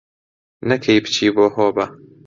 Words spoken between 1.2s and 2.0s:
بۆ هۆبە